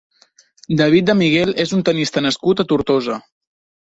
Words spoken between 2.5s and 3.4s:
a Tortosa.